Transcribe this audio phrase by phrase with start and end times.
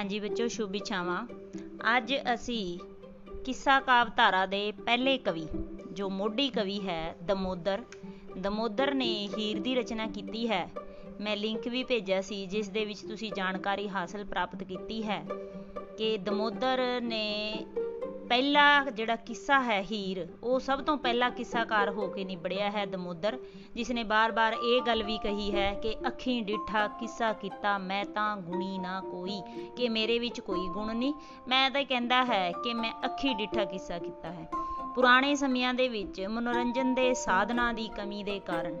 [0.00, 1.26] ਹਾਂਜੀ ਬੱਚੋ, ਸ਼ੁਭ ਇਛਾਵਾਂ।
[1.96, 2.78] ਅੱਜ ਅਸੀਂ
[3.44, 5.46] ਕਿੱਸਾ ਕਾਵਧਾਰਾ ਦੇ ਪਹਿਲੇ ਕਵੀ,
[5.92, 7.82] ਜੋ ਮੋਢੀ ਕਵੀ ਹੈ, ਦਮੋਦਰ।
[8.38, 10.68] ਦਮੋਦਰ ਨੇ ਹੀਰ ਦੀ ਰਚਨਾ ਕੀਤੀ ਹੈ।
[11.20, 15.24] ਮੈਂ ਲਿੰਕ ਵੀ ਭੇਜਿਆ ਸੀ, ਜਿਸ ਦੇ ਵਿੱਚ ਤੁਸੀਂ ਜਾਣਕਾਰੀ ਹਾਸਲ ਪ੍ਰਾਪਤ ਕੀਤੀ ਹੈ
[15.98, 17.66] ਕਿ ਦਮੋਦਰ ਨੇ
[18.30, 23.38] ਪਹਿਲਾ ਜਿਹੜਾ ਕਿੱਸਾ ਹੈ ਹੀਰ, ਉਹ ਸਭ ਤੋਂ ਪਹਿਲਾ ਕਿੱਸਾਕਾਰ ਹੋ ਕੇ ਨਿਬੜਿਆ ਹੈ ਦਮੋਦਰ
[23.74, 28.36] ਜਿਸ ਨੇ ਬਾਰ-ਬਾਰ ਇਹ ਗੱਲ ਵੀ ਕਹੀ ਹੈ ਕਿ ਅੱਖੀਂ ਡਿੱਠਾ ਕਿੱਸਾ ਕੀਤਾ, ਮੈਂ ਤਾਂ
[28.36, 29.40] ਗੁਣੀ ਨਾ ਕੋਈ,
[29.76, 31.14] ਕਿ ਮੇਰੇ ਵਿੱਚ ਕੋਈ ਗੁਣ ਨਹੀਂ।
[31.48, 34.46] ਮੈਂ ਤਾਂ ਕਹਿੰਦਾ ਹੈ ਕਿ ਮੈਂ ਅੱਖੀਂ ਡਿੱਠਾ ਕਿੱਸਾ ਕੀਤਾ ਹੈ।
[34.94, 38.76] ਪੁਰਾਣੇ ਸਮਿਆਂ ਦੇ ਵਿੱਚ ਮਨੋਰੰਜਨ ਦੇ ਸਾਧਨਾਂ ਦੀ ਕਮੀ ਦੇ ਕਾਰਨ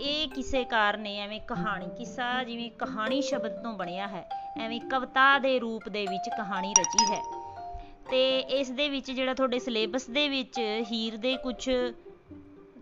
[0.00, 5.58] ਇਹ ਕਿੱਸੇਕਾਰ ਨੇ ਐਵੇਂ ਕਹਾਣੀ, ਕਿੱਸਾ ਜਿਵੇਂ ਕਹਾਣੀ ਸ਼ਬਦ ਤੋਂ ਬਣਿਆ ਹੈ, ਐਵੇਂ ਕਵਿਤਾ ਦੇ
[5.58, 7.37] ਰੂਪ ਦੇ ਵਿੱਚ ਕਹਾਣੀ ਰਚੀ ਹੈ।
[8.10, 10.58] ਤੇ ਇਸ ਦੇ ਵਿੱਚ ਜਿਹੜਾ ਤੁਹਾਡੇ ਸਿਲੇਬਸ ਦੇ ਵਿੱਚ
[10.92, 11.70] ਹੀਰ ਦੇ ਕੁਝ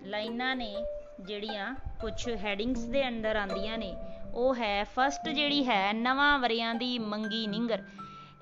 [0.02, 0.74] ਲਾਈਨਾਂ ਨੇ,
[1.20, 3.94] ਜਿਹੜੀਆਂ ਕੁਝ ਹੈਡਿੰਗਸ ਦੇ ਅੰਡਰ ਆਂਦੀਆਂ ਨੇ,
[4.34, 7.82] ਉਹ ਹੈ ਫਸਟ ਜਿਹੜੀ ਹੈ, ਨਵਾਂ ਵਰਿਆਂ ਦੀ ਮੰਗੀ ਨਿੰਗਰ।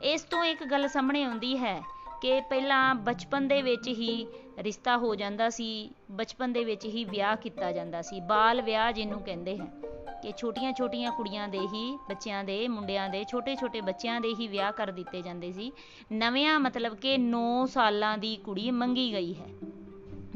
[0.03, 1.81] ਇਸ ਤੋਂ ਇੱਕ ਗੱਲ ਸਾਹਮਣੇ ਆਉਂਦੀ ਹੈ
[2.23, 4.27] ਕਿ ਪਹਿਲਾਂ ਬਚਪਨ ਦੇ ਵਿੱਚ ਹੀ
[4.59, 9.21] ਰਿਸ਼ਤਾ ਹੋ ਜਾਂਦਾ ਸੀ, ਬਚਪਨ ਦੇ ਵਿੱਚ ਹੀ ਵਿਆਹ ਕੀਤਾ ਜਾਂਦਾ ਸੀ, ਬਾਲ ਵਿਆਹ ਜਿਹਨੂੰ
[9.21, 9.84] ਕਹਿੰਦੇ ਹੈ।
[10.25, 14.87] ਕਿ ਛੋਟੀਆਂ-ਛੋਟੀਆਂ ਕੁੜੀਆਂ ਦੇ ਹੀ, ਬੱਚਿਆਂ ਦੇ, ਮੁੰਡਿਆਂ ਦੇ, ਛੋਟੇ-ਛੋਟੇ ਬੱਚਿਆਂ ਦੇ ਹੀ ਵਿਆਹ ਕਰ
[14.87, 15.73] ਦਿੱਤੇ ਜਾਂਦੇ ਸੀ।
[16.13, 19.49] ਨਵਿਆਂ ਮਤਲਬ ਕਿ 9 ਸਾਲਾਂ ਦੀ ਕੁੜੀ ਮੰਗੀ ਗਈ ਹੈ।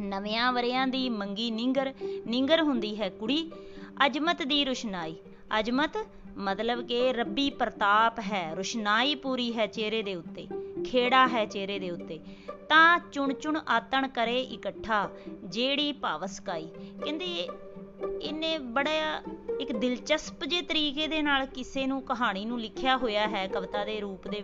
[0.00, 1.94] ਨਵਿਆਂ ਵਰਿਆਂ ਦੀ ਮੰਗੀ ਨਿੰਗਰ
[2.26, 3.52] ਨਿੰਗਰ ਹੁੰਦੀ ਹੈ ਕੁੜੀ।
[4.06, 5.16] ਅਜਮਤ ਦੀ ਰੁਸ਼ਨਾਈ।
[5.58, 5.90] ਅਜਮਤ
[6.36, 10.46] ਮਤਲਬ ਕਿ ਰੱਬੀ ਪ੍ਰਤਾਪ ਹੈ। ਰੁਸ਼ਨਾਈ ਪੂਰੀ ਹੈ ਚਿਹਰੇ ਦੇ ਉੱਤੇ।
[10.84, 12.20] ਖੇੜਾ ਹੈ ਚਿਹਰੇ ਦੇ ਉੱਤੇ।
[12.68, 15.10] ਤਾਂ ਚੁਣ ਚੁਣ ਆਤਣ ਕਰੇ ਇਕੱਠਾ।
[15.44, 16.68] ਜਿਹੜੀ ਭਾਵਸਕਾਈ
[17.04, 17.48] ਕਹਿੰਦੇ
[18.22, 19.22] ਇਹਨੇ ਬੜਾ
[19.60, 24.00] ਇੱਕ ਦਿਲਚਸਪ ਜੇ ਤਰੀਕੇ ਦੇ ਨਾਲ ਕਿਸੇ ਨੂੰ ਕਹਾਣੀ ਨੂੰ ਲਿਖਿਆ ਹੋਇਆ ਹੈ, ਕਵਿਤਾ ਦੇ
[24.00, 24.42] ਰੂਪ ਦੇ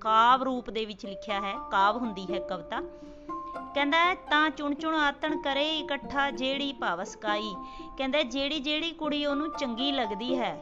[0.00, 2.80] ਕਾਵ ਰੂਪ ਦੇ ਵਿੱਚ ਲਿਖਿਆ ਹੈ, ਕਾਵ ਹੁੰਦੀ ਹੈ ਕਵਿਤਾ।
[3.74, 7.54] ਕਹਿੰਦਾ, ਤਾਂ ਚੁਣ ਚੁਣ ਆਤਣ ਕਰੇ ਇਕੱਠਾ ਜਿਹੜੀ ਭਾਵਸਕਾਈ
[7.98, 10.56] ਕਹਿੰਦਾ, ਜਿਹੜੀ ਜਿਹੜੀ ਕੁੜੀ ਉਹਨੂੰ ਚੰਗੀ ਲੱਗਦੀ ਹੈ,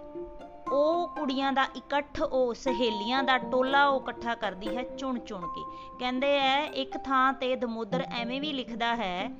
[0.73, 5.62] ਉਹ ਕੁੜੀਆਂ ਦਾ ਇਕੱਠ, ਉਹ ਸਹੇਲੀਆਂ ਦਾ ਟੋਲਾ ਉਹ ਇਕੱਠਾ ਕਰਦੀ ਹੈ ਚੁਣ ਚੁਣ ਕੇ।
[5.99, 9.31] ਕਹਿੰਦੇ, ਐ ਇੱਕ ਥਾਂ ਤੇ ਦਮੋਦਰ ਐਵੇਂ ਵੀ ਲਿਖਦਾ ਹੈ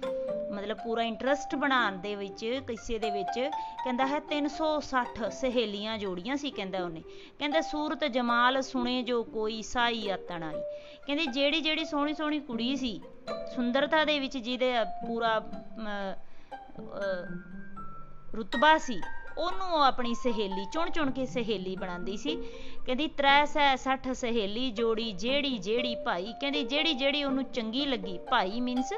[0.61, 3.39] ਮਤਲਬ ਪੂਰਾ ਇੰਟਰਸਟ ਬਣਾਉਣ ਦੇ ਵਿੱਚ, ਕਿਸੇ ਦੇ ਵਿੱਚ,
[3.85, 7.03] ਕਹਿੰਦਾ ਹੈ 360 ਸਹੇਲੀਆਂ ਜੋੜੀਆਂ ਸੀ, ਕਹਿੰਦਾ ਉਹਨੇ।
[7.39, 10.61] ਕਹਿੰਦਾ ਸੂਰਤ ਜਮਾਲ ਸੁਣੇ ਜੋ ਕੋਈ ਸਾਈ ਆਤਣ ਆਈ।
[11.07, 12.93] ਕਹਿੰਦੇ ਜਿਹੜੀ ਜਿਹੜੀ ਸੋਹਣੀ ਸੋਹਣੀ ਕੁੜੀ ਸੀ,
[13.55, 14.73] ਸੁੰਦਰਤਾ ਦੇ ਵਿੱਚ ਜਿਹਦੇ
[15.07, 15.33] ਪੂਰਾ
[18.35, 19.01] ਰੁਤਬਾ ਸੀ,
[19.39, 22.37] ਉਹਨੂੰ ਉਹ ਆਪਣੀ ਸਹੇਲੀ, ਚੁਣ ਚੁਣ ਕੇ ਸਹੇਲੀ ਬਣਾਉਂਦੀ ਸੀ।
[22.87, 28.19] ਕਹਿੰਦੀ ਤ੍ਰੈ ਸੈ 60 ਸਹੇਲੀ ਜੋੜੀ ਜਿਹੜੀ ਜਿਹੜੀ ਭਾਈ, ਕਹਿੰਦੀ ਜਿਹੜੀ ਜਿਹੜੀ ਉਹਨੂੰ ਚੰਗੀ ਲੱਗੀ,
[28.31, 28.93] ਭਾਈ ਮੀਨਸ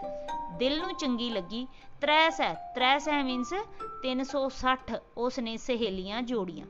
[0.62, 1.66] ਦਿਲ ਨੂੰ ਚੰਗੀ ਲੱਗੀ।
[2.00, 3.54] ਤ੍ਰੈ ਸੈ ਤ੍ਰੈ ਸੈ ਮੀਨਸ
[4.02, 6.66] 360 ਉਸ ਨੇ ਸਹੇਲੀਆਂ ਜੋੜੀਆਂ।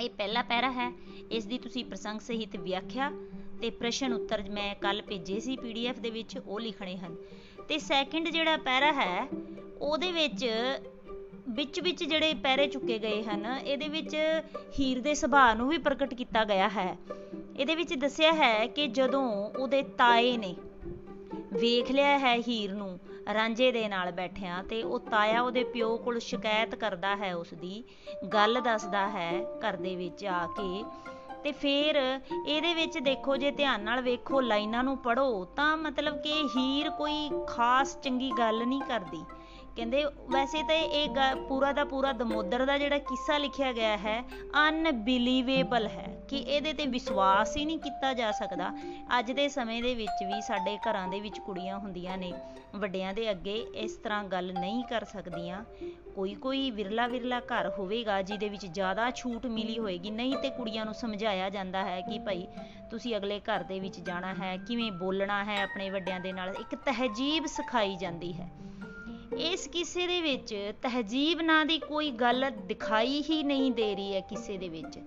[0.00, 0.92] ਇਹ ਪਹਿਲਾ ਪੈਰਾ ਹੈ।
[1.30, 3.10] ਇਸ ਦੀ ਤੁਸੀਂ ਪ੍ਰਸੰਗ ਸਹਿਤ ਵਿਆਖਿਆ
[3.62, 7.16] ਤੇ ਪ੍ਰਸ਼ਨ ਉੱਤਰ ਮੈਂ ਕੱਲ ਭੇਜੇ ਸੀ ਪੀਡੀਐਫ ਦੇ ਵਿੱਚ, ਉਹ ਲਿਖਣੇ ਹਨ।
[7.68, 9.28] ਤੇ ਸੈਕਿੰਡ ਜਿਹੜਾ ਪੈਰਾ ਹੈ,
[9.80, 10.46] ਉਹਦੇ ਵਿੱਚ
[11.48, 14.16] ਵਿੱਚ ਵਿੱਚ ਜਿਹੜੇ ਪੈਰੇ ਚੁੱਕੇ ਗਏ ਹਨ, ਇਹਦੇ ਵਿੱਚ
[14.78, 16.98] ਹੀਰ ਦੇ ਸੁਭਾਅ ਨੂੰ ਵੀ ਪ੍ਰਗਟ ਕੀਤਾ ਗਿਆ ਹੈ।
[17.58, 20.56] ਇਹਦੇ ਵਿੱਚ ਦੱਸਿਆ ਹੈ ਕਿ ਜਦੋਂ ਉਹਦੇ ਤਾਏ ਨੇ
[21.52, 22.98] ਵੇਖ ਲਿਆ ਹੈ ਹੀਰ ਨੂੰ,
[23.34, 27.84] ਰਾਂਝੇ ਦੇ ਨਾਲ ਬੈਠਿਆਂ ਤੇ ਉਹ ਤਾਇਆ ਉਹਦੇ ਪਿਓ ਕੋਲ ਸ਼ਿਕਾਇਤ ਕਰਦਾ ਹੈ ਉਸ ਦੀ
[28.34, 30.84] ਗੱਲ ਦੱਸਦਾ ਹੈ ਘਰ ਦੇ ਵਿੱਚ ਆ ਕੇ।
[31.44, 36.32] ਤੇ ਫਿਰ ਇਹਦੇ ਵਿੱਚ ਦੇਖੋ, ਜੇ ਧਿਆਨ ਨਾਲ ਵੇਖੋ, ਲਾਈਨਾਂ ਨੂੰ ਪੜੋ ਤਾਂ ਮਤਲਬ ਕਿ
[36.56, 39.24] ਹੀਰ ਕੋਈ ਖਾਸ ਚੰਗੀ ਗੱਲ ਨਹੀਂ ਕਰਦੀ।
[39.76, 41.08] ਕਹਿੰਦੇ, ਵੈਸੇ ਤਾਂ ਇਹ
[41.48, 44.24] ਪੂਰਾ ਦਾ ਪੂਰਾ ਦਮੋਦਰ ਦਾ ਜਿਹੜਾ ਕਿੱਸਾ ਲਿਖਿਆ ਗਿਆ ਹੈ,
[44.68, 48.70] ਅਨਬਿਲੀਵੇਬਲ ਹੈ। ਕਿ ਇਹਦੇ ਤੇ ਵਿਸ਼ਵਾਸ ਹੀ ਨਹੀਂ ਕੀਤਾ ਜਾ ਸਕਦਾ।
[49.18, 52.32] ਅੱਜ ਦੇ ਸਮੇਂ ਦੇ ਵਿੱਚ ਵੀ ਸਾਡੇ ਘਰਾਂ ਦੇ ਵਿੱਚ ਕੁੜੀਆਂ ਹੁੰਦੀਆਂ ਨੇ।
[52.76, 55.64] ਵੱਡਿਆਂ ਦੇ ਅੱਗੇ ਇਸ ਤਰ੍ਹਾਂ ਗੱਲ ਨਹੀਂ ਕਰ ਸਕਦੀਆਂ।
[56.14, 60.84] ਕੋਈ ਕੋਈ ਵਿਰਲਾ ਵਿਰਲਾ ਘਰ ਹੋਵੇਗਾ ਜਿਹਦੇ ਵਿੱਚ ਜ਼ਿਆਦਾ ਛੂਟ ਮਿਲੀ ਹੋਏਗੀ। ਨਹੀਂ ਤੇ ਕੁੜੀਆਂ
[60.84, 62.46] ਨੂੰ ਸਮਝਾਇਆ ਜਾਂਦਾ ਹੈ ਕਿ ਭਾਈ
[62.90, 66.74] ਤੁਸੀਂ ਅਗਲੇ ਘਰ ਦੇ ਵਿੱਚ ਜਾਣਾ ਹੈ, ਕਿਵੇਂ ਬੋਲਣਾ ਹੈ ਆਪਣੇ ਵੱਡਿਆਂ ਦੇ ਨਾਲ। ਇੱਕ
[66.74, 68.50] ਤਹਿਜੀਬ ਸਿਖਾਈ ਜਾਂਦੀ ਹੈ।
[69.38, 74.20] ਇਸ ਕਿਸੇ ਦੇ ਵਿੱਚ ਤਹਿਜੀਬ ਨਾਂ ਦੀ ਕੋਈ ਗੱਲ ਦਿਖਾਈ ਹੀ ਨਹੀਂ ਦੇ ਰਹੀ ਹੈ
[74.20, 74.98] ਕਿਸੇ ਦੇ ਵਿੱਚ।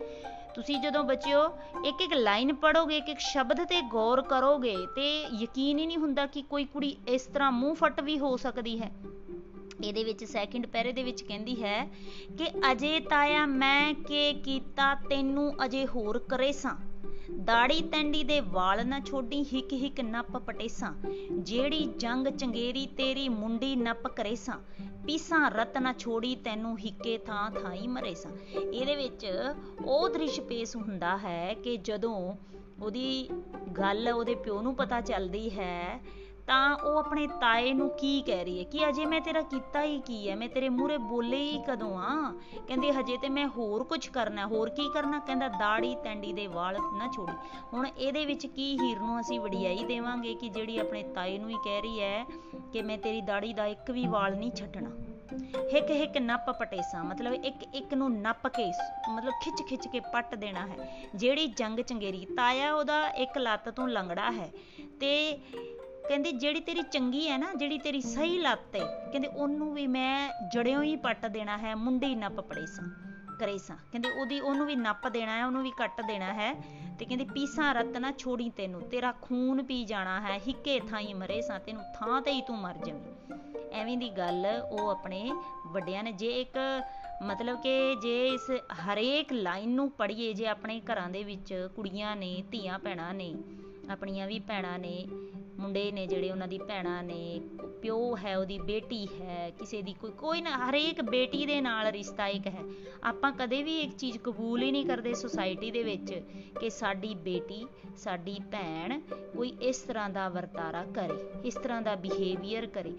[0.56, 1.46] ਤੁਸੀਂ ਜਦੋਂ ਬੱਚਿਓ
[1.86, 6.26] ਇੱਕ ਇੱਕ ਲਾਈਨ ਪੜੋਗੇ ਇੱਕ ਇੱਕ ਸ਼ਬਦ ਤੇ ਗੌਰ ਕਰੋਗੇ ਤੇ ਯਕੀਨ ਹੀ ਨਹੀਂ ਹੁੰਦਾ
[6.26, 8.92] ਕਿ ਕੋਈ ਕੁੜੀ ਇਸ ਤਰ੍ਹਾਂ ਮੂੰਹ ਫਟ ਵੀ ਹੋ ਸਕਦੀ ਹੈ।
[9.84, 11.86] ਇਹਦੇ ਵਿੱਚ ਸੈਕਿੰਡ ਪੈਰੇ ਦੇ ਵਿੱਚ ਕਹਿੰਦੀ ਹੈ
[12.38, 16.76] ਕਿ ਅਜੇ ਤਾਇਆ ਮੈਂ ਕੇ ਕੀਤਾ, ਤੈਨੂੰ ਅਜੇ ਹੋਰ ਕਰੇਸਾਂ
[17.40, 20.94] ਦਾੜੀ ਤੈਂਡੀ ਦੇ ਵਾਲ ਨਾ ਛੋਡੀ, ਹਿੱਕ ਹਿੱਕ ਨੱਪ ਪਟੇਸਾਂ।
[21.32, 24.56] ਜਿਹੜੀ ਜੰਗ ਚੰਗੇਰੀ ਤੇਰੀ ਮੁੰਡੀ ਨੱਪ ਕਰੇਸਾਂ।
[25.06, 29.26] ਪੀਸਾਂ ਰਤ ਨਾ ਛੋੜੀ ਤੈਨੂੰ ਹਿੱਕੇ ਥਾਂ ਥਾਈ ਮਰੇਸਾਂ। ਇਹਦੇ ਵਿੱਚ
[29.86, 32.34] ਉਹ ਦ੍ਰਿਸ਼ ਪੇਸ਼ ਹੁੰਦਾ ਹੈ ਕਿ ਜਦੋਂ
[32.84, 33.30] ਉਹਦੀ
[33.78, 36.00] ਗੱਲ ਉਹਦੇ ਪਿਓ ਨੂੰ ਪਤਾ ਚੱਲਦੀ ਹੈ
[36.48, 38.64] ਤਾਂ ਉਹ ਆਪਣੇ ਤਾਏ ਨੂੰ ਕੀ ਕਹਿ ਰਹੀ ਹੈ?
[38.64, 40.36] ਕਿ ਅਜੇ ਮੈਂ ਤੇਰਾ ਕੀਤਾ ਹੀ ਕੀ ਹੈ?
[40.36, 42.34] ਮੈਂ ਤੇਰੇ ਮੂਹਰੇ ਬੋਲੇ ਹੀ ਕਦੋਂ ਆ
[42.68, 45.20] ਕਹਿੰਦੇ, ਹਜੇ ਤੇ ਮੈਂ ਹੋਰ ਕੁਝ ਕਰਨਾ ਹੋਰ ਕੀ ਕਰਨਾ?
[45.20, 47.38] ਕਹਿੰਦਾ ਦਾੜੀ ਤੈਂਡੀ ਦੇ ਵਾਲ ਨਾ ਛੋੜੀ।
[47.74, 51.56] ਹੁਣ ਇਹਦੇ ਵਿੱਚ ਕੀ ਹੀਰ ਨੂੰ ਅਸੀਂ ਵਡਿਆਈ ਦੇਵਾਂਗੇ ਕਿ ਜਿਹੜੀ ਆਪਣੇ ਤਾਏ ਨੂੰ ਹੀ
[51.56, 52.26] ਕਹਿ ਰਹੀ ਹੈ
[52.74, 54.90] ਕਿ ਮੈਂ ਤੇਰੀ ਦਾੜੀ ਦਾ ਇੱਕ ਵੀ ਵਾਲ ਨਹੀਂ ਛੱਡਣਾ?
[55.74, 58.72] ਹਿੱਕ ਹਿੱਕ ਨੱਪ ਪਟੇਸਾ, ਮਤਲਬ ਇੱਕ ਇੱਕ ਨੂੰ ਨੱਪ ਕੇ
[59.10, 63.88] ਮਤਲਬ ਖਿੱਚ ਖਿੱਚ ਕੇ ਪੱਟ ਦੇਣਾ ਹੈ। ਜਿਹੜੀ ਜੰਗ ਚੰਗੇਰੀ, ਤਾਇਆ ਉਹਦਾ ਇੱਕ ਲੱਤ ਤੋਂ
[63.88, 64.52] ਲੰਗੜਾ ਹੈ
[65.00, 65.38] ਤੇ
[66.08, 70.30] ਕਹਿੰਦੀ ਜਿਹੜੀ ਤੇਰੀ ਚੰਗੀ ਹੈ ਨਾ ਜਿਹੜੀ ਤੇਰੀ ਸਹੀ ਲੱਤ ਹੈ ਕਹਿੰਦੇ ਉਹਨੂੰ ਵੀ ਮੈਂ
[70.54, 72.88] ਜੜਿਓਂ ਹੀ ਪੱਟ ਦੇਣਾ ਹੈ ਮੁੰਡੀ ਨੱਪ ਪੜੇਸਾਂ
[73.40, 76.54] ਕਰੇਸਾਂ ਕਹਿੰਦੇ ਉਹਦੀ ਉਹਨੂੰ ਵੀ ਨੱਪ ਦੇਣਾ ਹੈ ਉਹਨੂੰ ਵੀ ਕੱਟ ਦੇਣਾ ਹੈ
[77.00, 81.60] ਤੇ ਕਹਿੰਦੇ ਪੀਸਾਂ ਰਤ ਨਾ ਛੋੜੀ ਤੈਨੂੰ ਤੇਰਾ ਖੂਨ ਪੀ ਜਾਣਾ ਹੈ ਹਿੱਕੇ ਥਾਈ ਮਰੇਸਾਂ
[81.60, 83.40] ਤੈਨੂੰ ਥਾਂ ਤੇ ਹੀ ਤੂੰ ਮਰ ਜਾਵੇਂ।
[83.72, 85.32] ਐਵੇਂ ਦੀ ਗੱਲ ਉਹ ਆਪਣੇ
[85.68, 86.58] ਵੱਡਿਆਂ ਨੇ ਜੇ ਇੱਕ
[87.22, 92.44] ਮਤਲਬ ਕਿ ਜੇ ਇਸ ਹਰੇਕ ਲਾਈਨ ਨੂੰ ਪੜ੍ਹੀਏ ਜੇ ਆਪਣੇ ਘਰਾਂ ਦੇ ਵਿੱਚ ਕੁੜੀਆਂ ਨੇ
[92.52, 93.34] ਧੀਆਂ ਭੈਣਾਂ ਨੇ
[93.92, 95.06] ਆਪਣੀਆਂ ਵੀ ਭੈਣਾਂ ਨੇ
[95.64, 97.42] ਮੁੰਡੇ ਨੇ ਜਿਹੜੇ ਉਹਨਾਂ ਦੀ ਭੈਣਾਂ ਨੇ,
[97.82, 102.28] ਪਿਓ ਹੈ, ਉਹਦੀ ਬੇਟੀ ਹੈ, ਕਿਸੇ ਦੀ ਕੋਈ ਕੋਈ ਨਾ, ਹਰੇਕ ਬੇਟੀ ਦੇ ਨਾਲ ਰਿਸ਼ਤਾ
[102.28, 102.64] ਇੱਕ ਹੈ।
[103.04, 106.14] ਆਪਾਂ ਕਦੇ ਵੀ ਇੱਕ ਚੀਜ਼ ਕਬੂਲ ਹੀ ਨਹੀਂ ਕਰਦੇ ਸੁਸਾਇਟੀ ਦੇ ਵਿੱਚ
[106.60, 107.66] ਕਿ ਸਾਡੀ ਬੇਟੀ,
[107.98, 109.00] ਸਾਡੀ ਭੈਣ
[109.38, 112.94] ਕੋਈ ਇਸ ਤਰ੍ਹਾਂ ਦਾ ਵਰਤਾਰਾ ਕਰੇ, ਇਸ ਤਰ੍ਹਾਂ ਦਾ ਬਿਹੇਵੀਅਰ ਕਰੇ।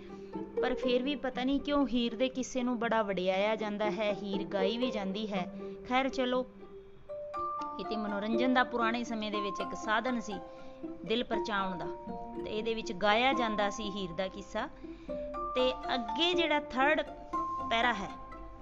[0.62, 4.44] ਪਰ ਫਿਰ ਵੀ ਪਤਾ ਨਹੀਂ ਕਿਉਂ ਹੀਰ ਦੇ ਕਿਸੇ ਨੂੰ ਬੜਾ ਵਡਿਆਇਆ ਜਾਂਦਾ ਹੈ, ਹੀਰ
[4.44, 5.46] ਗਾਈ ਵੀ ਜਾਂਦੀ ਹੈ।
[5.88, 6.46] ਖੈਰ ਚਲੋ
[7.80, 10.34] ਇਹ ਤੇ ਮਨੋਰੰਜਨ ਦਾ ਪੁਰਾਣੇ ਸਮੇਂ ਦੇ ਵਿੱਚ ਇੱਕ ਸਾਧਨ ਸੀ,
[11.04, 11.86] ਦਿਲ ਪਰਚਾਉਣ ਦਾ।
[12.44, 14.68] ਤੇ ਇਹਦੇ ਵਿੱਚ ਗਾਇਆ ਜਾਂਦਾ ਸੀ ਹੀਰ ਦਾ ਕਿੱਸਾ।
[15.54, 17.00] ਤੇ ਅੱਗੇ ਜਿਹੜਾ ਥਰਡ
[17.70, 18.08] ਪੈਰਾ ਹੈ,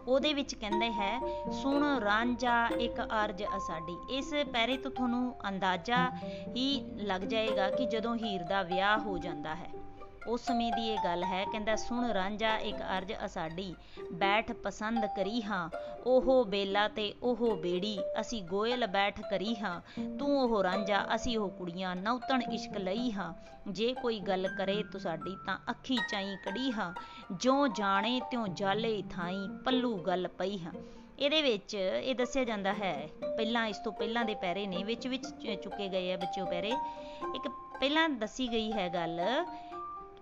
[0.08, 1.20] ਉਹਦੇ ਵਿੱਚ ਕਹਿੰਦੇ ਹੈ,
[1.52, 6.10] ਸੁਣ ਰਾਂਝਾ ਇੱਕ ਅਰਜ ਅਸਾਡੀ। ਇਸ ਪੈਰੇ ਤੋਂ ਤੁਹਾਨੂੰ ਅੰਦਾਜ਼ਾ
[6.56, 9.70] ਹੀ ਲੱਗ ਜਾਏਗਾ ਕਿ ਜਦੋਂ ਹੀਰ ਦਾ ਵਿਆਹ ਹੋ ਜਾਂਦਾ ਹੈ।
[10.26, 13.74] ਉਸ ਸਮੇਂ ਦੀ ਇਹ ਗੱਲ ਹੈ, ਕਹਿੰਦਾ, ਸੁਣ ਰਾਂਝਾ, ਇੱਕ ਅਰਜ ਅਸਾਡੀ,
[14.12, 15.68] ਬੈਠ ਪਸੰਦ ਕਰੀ ਹਾਂ,
[16.06, 19.80] ਉਹ ਬੇਲਾ ਤੇ ਉਹ ਬੇੜੀ, ਅਸੀਂ ਗੋਇਲ ਬੈਠ ਕਰੀ ਹਾਂ,
[20.18, 23.32] ਤੂੰ ਉਹ ਰਾਂਝਾ, ਅਸੀਂ ਉਹ ਕੁੜੀਆਂ ਨੌਤਣ ਇਸ਼ਕ ਲਈ ਹਾਂ,
[23.68, 26.92] ਜੇ ਕੋਈ ਗੱਲ ਕਰੇ ਤੁਸਾਡੀ ਤਾਂ ਅੱਖੀ ਚਾਈ ਕੜੀ ਹਾਂ
[27.32, 30.72] ਜੋ ਜਾਣੇ ਤਿਉ ਜਾਲੇ ਥਾਈ ਪੱਲੂ ਗੱਲ ਪਈ ਹਾਂ।
[31.18, 35.26] ਇਹਦੇ ਵਿੱਚ ਇਹ ਦੱਸਿਆ ਜਾਂਦਾ ਹੈ, ਪਹਿਲਾਂ ਇਸ ਤੋਂ ਪਹਿਲਾਂ ਦੇ ਪੈਰੇ ਨੇ, ਵਿੱਚ ਵਿੱਚ
[35.62, 36.70] ਚੁੱਕੇ ਗਏ ਆ ਬੱਚਿਓ ਪੈਰੇ,
[37.34, 37.48] ਇੱਕ
[37.80, 39.20] ਪਹਿਲਾਂ ਦੱਸੀ ਗਈ ਹੈ ਗੱਲ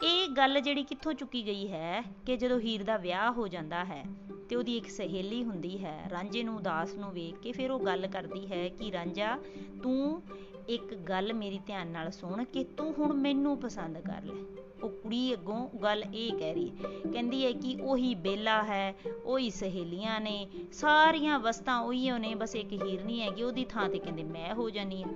[0.03, 4.05] ਇਹ ਗੱਲ ਜਿਹੜੀ ਕਿੱਥੋਂ ਚੁੱਕੀ ਗਈ ਹੈ ਕਿ ਜਦੋਂ ਹੀਰ ਦਾ ਵਿਆਹ ਹੋ ਜਾਂਦਾ ਹੈ
[4.49, 8.07] ਤੇ ਉਹਦੀ ਇੱਕ ਸਹੇਲੀ ਹੁੰਦੀ ਹੈ, ਰਾਂਝੇ ਨੂੰ, ਉਦਾਸ ਨੂੰ ਵੇਖ ਕੇ ਫਿਰ ਉਹ ਗੱਲ
[8.07, 9.39] ਕਰਦੀ ਹੈ ਕਿ ਰਾਂਝਾ,
[9.83, 10.23] ਤੂੰ
[10.69, 14.35] ਇੱਕ ਗੱਲ ਮੇਰੀ ਧਿਆਨ ਨਾਲ ਸੁਣ ਕਿ ਤੂੰ ਹੁਣ ਮੈਨੂੰ ਪਸੰਦ ਕਰ ਲੈ।
[14.83, 18.95] ਉਹ ਕੁੜੀ ਅੱਗੋਂ ਗੱਲ ਇਹ ਕਹਿ ਰਹੀ ਹੈ, ਕਹਿੰਦੀ ਹੈ ਕਿ ਉਹੀ ਬੇਲਾ ਹੈ,
[19.25, 23.99] ਉਹੀ ਸਹੇਲੀਆਂ ਨੇ, ਸਾਰੀਆਂ ਵਸਤਾਂ ਉਹੀ ਨੇ, ਬਸ ਇੱਕ ਹੀਰ ਨਹੀਂ ਹੈਗੀ, ਉਹਦੀ ਥਾਂ ਤੇ
[23.99, 25.07] ਕਹਿੰਦੇ ਮੈਂ ਹੋ ਜਾਨੀ ਆ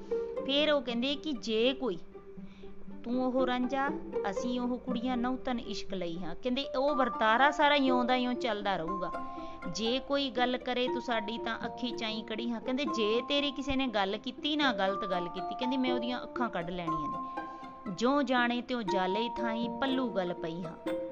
[0.46, 1.98] ਫਿਰ ਉਹ ਕਹਿੰਦੇ ਕਿ ਜੇ ਕੋਈ
[3.04, 3.90] ਤੂੰ ਉਹ ਰਾਂਝਾ?
[4.30, 8.76] ਅਸੀਂ ਉਹ ਕੁੜੀਆਂ ਨੌਤਨ ਇਸ਼ਕ ਲਈ ਹਾਂ। ਕਹਿੰਦੇ, ਉਹ ਵਰਤਾਰਾ ਸਾਰਾ ਇਉਂ ਦਾ ਇਉਂ ਚੱਲਦਾ
[8.76, 9.12] ਰਹੂਗਾ।
[9.68, 13.76] ਜੇ ਕੋਈ ਗੱਲ ਕਰੇ ਤੂੰ ਸਾਡੀ ਤਾਂ ਅੱਖੀ ਚਾਈ ਕੜੀ ਹਾਂ। ਕਹਿੰਦੇ, ਜੇ ਤੇਰੀ ਕਿਸੇ
[13.76, 17.42] ਨੇ ਗੱਲ ਕੀਤੀ ਨਾ ਗਲਤ ਗੱਲ ਕੀਤੀ, ਕਹਿੰਦੀ, ਮੈਂ ਉਹਦੀਆਂ ਅੱਖਾਂ ਕੱਢ ਲੈਣੀਆਂ ਨੇ।
[17.92, 21.03] ਜੋ ਜਾਣੇ ਤਿਉ ਜਾਲੇ ਥਾਈ ਪੱਲੂ ਗੱਲ ਪਈ ਹਾਂ।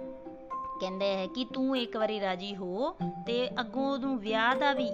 [0.82, 2.90] ਕਹਿੰਦੇ ਹੈ ਕਿ ਤੂੰ ਇੱਕ ਵਾਰੀ ਰਾਜੀ ਹੋ
[3.26, 4.88] ਤੇ ਅੱਗੋਂ ਉਹਨੂੰ ਵਿਆਹ ਦਾ ਵੀ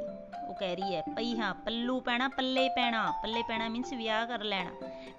[0.49, 4.43] ਉਹ ਕਹਿ ਰਹੀ ਹੈ ਪਈ ਹਾਂ, ਪੱਲੂ ਪੈਣਾ, ਪੱਲੇ ਪੈਣਾ ਪੱਲੇ ਪੈਣਾ ਮੀਨਸ ਵਿਆਹ ਕਰ
[4.44, 4.70] ਲੈਣਾ,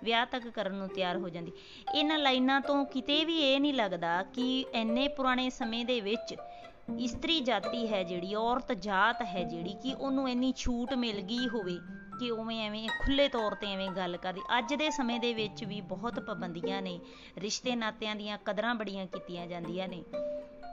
[0.04, 1.52] ਵਿਆਹ ਤੱਕ ਕਰਨ ਨੂੰ ਤਿਆਰ ਹੋ ਜਾਂਦੀ।
[1.96, 6.36] ਇਹਨਾਂ ਲਾਈਨਾਂ ਤੋਂ ਕਿਤੇ ਵੀ ਇਹ ਨਹੀਂ ਲੱਗਦਾ ਕਿ ਐਨੇ ਪੁਰਾਣੇ ਸਮੇਂ ਦੇ ਵਿੱਚ
[7.00, 11.78] ਇਸਤਰੀ ਜਾਤੀ ਹੈ ਜਿਹੜੀ, ਔਰਤ ਜਾਤ ਹੈ ਜਿਹੜੀ ਕਿ ਉਹਨੂੰ ਇੰਨੀ ਛੂਟ ਮਿਲ ਗਈ ਹੋਵੇ
[12.20, 15.82] ਕਿ ਉਵੇਂ ਐਵੇਂ ਖੁੱਲੇ ਤੌਰ ਤੇ ਐਵੇਂ ਗੱਲ ਕਰਦੀ। ਅੱਜ ਦੇ ਸਮੇਂ ਦੇ ਵਿੱਚ ਵੀ
[15.82, 17.00] ਬਹੁਤ ਪਾਬੰਦੀਆਂ ਨੇ,
[17.38, 20.04] ਰਿਸ਼ਤੇ ਨਾਤਿਆਂ ਦੀਆਂ ਕਦਰਾਂ ਬੜੀਆਂ ਕੀਤੀਆਂ ਜਾਂਦੀਆਂ ਨੇ।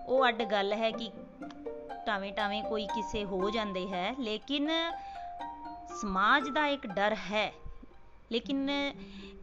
[0.07, 1.11] ਉਹ ਅੱਡ ਗੱਲ ਹੈ ਕਿ
[2.07, 4.71] ਟਾਵੇਂ ਟਾਵੇਂ ਕੋਈ ਕਿਸੇ ਹੋ ਜਾਂਦੇ ਹੈ, ਲੇਕਿਨ
[6.01, 7.53] ਸਮਾਜ ਦਾ ਇੱਕ ਡਰ ਹੈ।
[8.33, 8.71] ਲੇਕਿਨ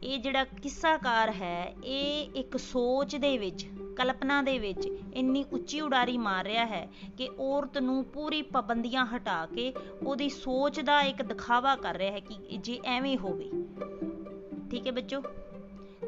[0.04, 3.66] ਇਹ ਜਿਹੜਾ ਕਿੱਸਾਕਾਰ ਹੈ, ਇਹ ਇੱਕ ਸੋਚ ਦੇ ਵਿੱਚ,
[3.96, 6.88] ਕਲਪਨਾ ਦੇ ਵਿੱਚ ਇੰਨੀ ਉੱਚੀ ਉਡਾਰੀ ਮਾਰ ਰਿਹਾ ਹੈ
[7.18, 9.74] ਕਿ ਔਰਤ ਨੂੰ ਪੂਰੀ ਪਾਬੰਦੀਆਂ ਹਟਾ ਕੇ
[10.06, 13.50] ਉਹਦੀ ਸੋਚ ਦਾ ਇੱਕ ਦਿਖਾਵਾ ਕਰ ਰਿਹਾ ਹੈ ਕਿ ਜੇ ਐਵੇਂ ਹੋਵੇ।
[14.72, 15.22] ਠੀਕ ਹੈ ਬੱਚੋ?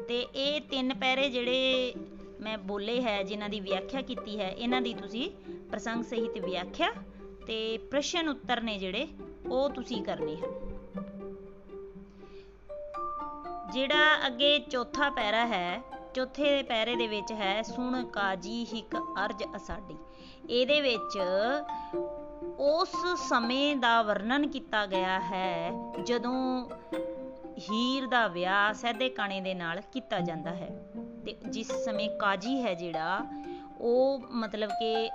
[0.08, 1.94] ਤੇ ਇਹ ਤਿੰਨ ਪੈਰੇ ਜਿਹੜੇ
[2.40, 5.30] ਮੈਂ ਬੋਲੇ ਹੈ, ਜਿਨ੍ਹਾਂ ਦੀ ਵਿਆਖਿਆ ਕੀਤੀ ਹੈ, ਇਹਨਾਂ ਦੀ ਤੁਸੀਂ
[5.70, 6.92] ਪ੍ਰਸੰਗ ਸਹਿਤ ਵਿਆਖਿਆ
[7.46, 9.08] ਤੇ ਪ੍ਰਸ਼ਨ ਉੱਤਰ ਨੇ ਜਿਹੜੇ,
[9.50, 10.76] ਉਹ ਤੁਸੀਂ ਕਰਨੇ ਹਨ।
[13.72, 15.82] ਜਿਹੜਾ ਅੱਗੇ ਚੌਥਾ ਪੈਰਾ ਹੈ,
[16.14, 19.96] ਚੌਥੇ ਪੈਰੇ ਦੇ ਵਿੱਚ ਹੈ, ਸੁਣ ਕਾਜੀ ਹਿਕ ਅਰਜ ਅਸਾਡੀ।
[20.50, 21.18] ਇਹਦੇ ਵਿੱਚ
[22.58, 22.92] ਉਸ
[23.28, 25.70] ਸਮੇਂ ਦਾ ਵਰਣਨ ਕੀਤਾ ਗਿਆ ਹੈ,
[26.04, 26.70] ਜਦੋਂ
[27.58, 30.82] ਹੀਰ ਦਾ ਵਿਆਹ ਸਹਿਦੇ ਕਾਣੇ ਦੇ ਨਾਲ ਕੀਤਾ ਜਾਂਦਾ ਹੈ।
[31.26, 33.26] ਤੇ ਜਿਸ ਸਮੇਂ ਕਾਜੀ ਹੈ ਜਿਹੜਾ,
[33.80, 35.10] ਉਹ ਮਤਲਬ ਕਿ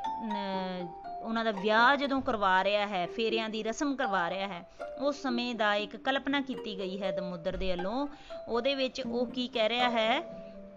[1.21, 4.63] ਉਹਨਾਂ ਦਾ ਵਿਆਹ ਜਦੋਂ ਕਰਵਾ ਰਿਹਾ ਹੈ, ਫੇਰਿਆਂ ਦੀ ਰਸਮ ਕਰਵਾ ਰਿਹਾ ਹੈ,
[5.01, 8.07] ਉਸ ਸਮੇਂ ਦਾ ਇੱਕ ਕਲਪਨਾ ਕੀਤੀ ਗਈ ਹੈ ਦਮੁੱਦਰ ਦੇ ਵੱਲੋਂ।
[8.47, 10.19] ਉਹਦੇ ਵਿੱਚ ਉਹ ਕੀ ਕਹਿ ਰਿਹਾ ਹੈ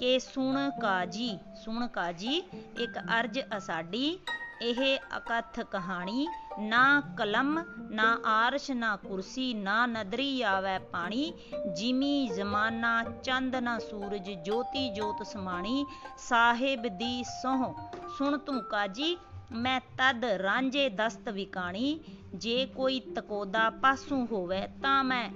[0.00, 2.42] ਕਿ ਸੁਣ ਕਾਜੀ ਸੁਣ ਕਾਜੀ,
[2.78, 4.18] ਇੱਕ ਅਰਜ ਅਸਾਡੀ,
[4.62, 6.26] ਇਹ ਅਕਥ ਕਹਾਣੀ
[6.58, 11.32] ਨਾ ਕਲਮ, ਨਾ ਆਰਸ਼, ਨਾ ਕੁਰਸੀ, ਨਾ ਨਦਰੀ ਆਵੇ ਪਾਣੀ।
[11.76, 15.86] ਜਿਮੀ ਜ਼ਮਾਨਾ ਚੰਦ, ਨਾ ਸੂਰਜ ਜੋਤੀ ਜੋਤ ਸਮਾਣੀ।
[16.18, 17.74] ਸਾਹਿਬ ਦੀ ਸੋਹ,
[18.18, 19.16] ਸੁਣ ਤੂੰ ਕਾਜੀ,
[19.52, 22.00] ਮੈਂ ਤਦ ਰਾਂਝੇ ਦਸਤ ਵਿਕਾਣੀ।
[22.34, 25.30] ਜੇ ਕੋਈ ਤਕੋਦਾ ਪਾਸੂ ਹੋਵੇ ਤਾਂ ਮੈਂ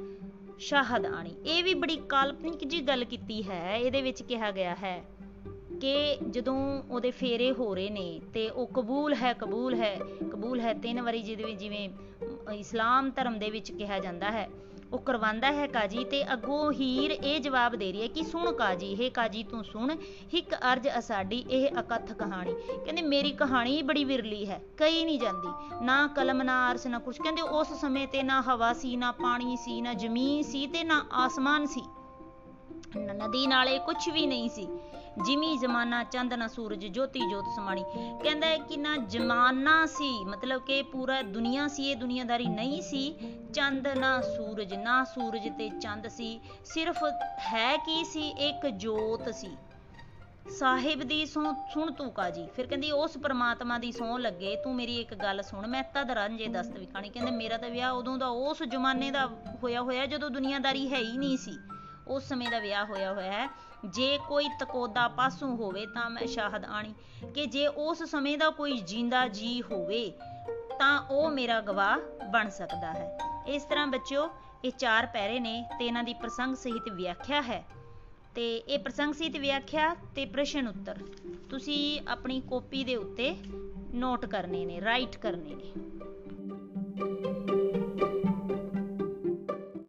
[0.59, 5.03] ਸ਼ਾਹਦ ਆਣੀ। ਇਹ ਵੀ ਬੜੀ ਕਾਲਪਨਿਕ ਜੀ ਗੱਲ ਕੀਤੀ ਹੈ, ਇਹਦੇ ਵਿੱਚ ਕਿਹਾ ਗਿਆ ਹੈ।
[5.81, 9.99] ਕਿ ਜਦੋਂ ਉਹਦੇ ਫੇਰੇ ਹੋ ਰਹੇ ਨੇ ਤੇ ਉਹ ਕਬੂਲ ਹੈ ਕਬੂਲ ਹੈ
[10.33, 11.89] ਕਬੂਲ ਹੈ ਤਿੰਨ ਵਾਰੀ ਜਿਹਦੇ ਵਿੱਚ ਜਿਵੇਂ
[12.55, 14.49] ਇਸਲਾਮ ਧਰਮ ਦੇ ਵਿੱਚ ਕਿਹਾ ਜਾਂਦਾ ਹੈ।
[14.93, 18.93] ਉਹ ਕਰਵਾਉਂਦਾ ਹੈ ਕਾਜੀ ਤੇ ਅੱਗੋਂ ਹੀਰ ਇਹ ਜਵਾਬ ਦੇ ਰਹੀ ਹੈ ਕਿ ਸੁਣ ਕਾਜੀ
[18.93, 19.97] ਇਹ ਕਾਜੀ ਤੂੰ ਸੁਣ,
[20.33, 22.53] ਇੱਕ ਅਰਜ ਅਸਾਡੀ ਇਹ ਅਕਥ ਕਹਾਣੀ।
[22.85, 25.49] ਕਹਿੰਦੇ ਮੇਰੀ ਕਹਾਣੀ ਬੜੀ ਵਿਰਲੀ ਹੈ ਕਈ ਨਹੀਂ ਜਾਂਦੀ।
[25.85, 29.57] ਨਾ ਕਲਮ, ਨਾ ਅਰਸ, ਨਾ ਕੁਛ। ਕਹਿੰਦੇ ਉਸ ਸਮੇਂ ਤੇ ਨਾ ਹਵਾ ਸੀ, ਨਾ ਪਾਣੀ
[29.57, 31.83] ਸੀ, ਨਾ ਜ਼ਮੀਨ ਸੀ ਤੇ ਨਾ ਆਸਮਾਨ ਸੀ।
[32.99, 34.69] ਨਦੀ ਨਾਲੇ ਕੁਝ ਵੀ ਨਹੀਂ ਸੀ।
[35.25, 37.85] ਜਿਮੀ ਜ਼ਮਾਨਾ ਚੰਦ ਨਾ ਸੂਰਜ, ਜੋਤੀ ਜੋਤ ਸਮਾਣੀ।
[38.23, 43.15] ਕਹਿੰਦਾ ਹੈ ਕਿ ਨਾ ਜਮਾਨਾ ਸੀ, ਮਤਲਬ ਕਿ ਪੂਰਾ ਦੁਨੀਆ ਸੀ, ਇਹ ਦੁਨੀਆਦਾਰੀ ਨਹੀਂ ਸੀ।
[43.55, 47.05] ਚੰਦ ਨਾ ਸੂਰਜ ਨਾ ਸੂਰਜ ਤੇ ਚੰਦ ਸੀ। ਸਿਰਫ
[47.39, 48.29] ਹੈ ਕੀ ਸੀ?
[48.29, 49.57] ਇੱਕ ਜੋਤ ਸੀ।
[50.59, 55.01] ਸਾਹਿਬ ਦੀ ਸੋ, ਸੁਣ ਤੂੰ ਕਾਜੀ। ਫਿਰ ਕਹਿੰਦੀ, ਉਸ ਪ੍ਰਮਾਤਮਾ ਦੀ ਸੌ ਲੱਗੇ, ਤੂੰ ਮੇਰੀ
[55.01, 58.63] ਇੱਕ ਗੱਲ ਸੁਣ। ਮੈਂ ਤਦ ਰਾਂਝੇ ਦਸਤ ਵਿਖਾਣੀ। ਕਹਿੰਦੇ, ਮੇਰਾ ਤਾਂ ਵਿਆਹ ਉਦੋਂ ਦਾ, ਉਸ
[58.63, 59.27] ਜ਼ਮਾਨੇ ਦਾ
[59.63, 61.59] ਹੋਇਆ ਹੋਇਆ ਜਦੋਂ ਦੁਨੀਆਦਾਰੀ ਹੈ ਹੀ ਨਹੀਂ ਸੀ।
[62.09, 63.49] ਉਸ ਸਮੇਂ ਦਾ ਵਿਆਹ ਹੋਇਆ ਹੋਇਆ ਹੈ।
[63.85, 66.95] ਜੇ ਕੋਈ ਤਕੋਦਾ ਪਾਸੋਂ ਹੋਵੇ ਤਾਂ ਮੈਂ ਸ਼ਾਹਦ ਆਣੀ।
[67.35, 70.13] ਕਿ ਜੇ ਉਸ ਸਮੇਂ ਦਾ ਕੋਈ ਜਿੰਦਾ ਜੀ ਹੋਵੇ
[70.79, 71.99] ਤਾਂ ਉਹ ਮੇਰਾ ਗਵਾਹ
[72.29, 74.31] ਬਣ ਸਕਦਾ ਹੈ। ਇਸ ਤਰ੍ਹਾਂ ਬੱਚਿਓ,
[74.65, 77.65] ਇਹ ਚਾਰ ਪੈਰੇ ਨੇ ਤੇ ਇਹਨਾਂ ਦੀ ਪ੍ਰਸੰਗ ਸਹਿਤ ਵਿਆਖਿਆ ਹੈ।
[78.35, 80.99] ਤੇ ਇਹ ਪ੍ਰਸੰਗ ਸਹਿਤ ਵਿਆਖਿਆ ਤੇ ਪ੍ਰਸ਼ਨ ਉੱਤਰ।
[81.51, 83.37] ਤੁਸੀਂ ਆਪਣੀ ਕਾਪੀ ਦੇ ਉੱਤੇ
[83.95, 85.73] ਨੋਟ ਕਰਨੇ ਨੇ ਰਾਈਟ ਕਰਨੇ ਨੇ।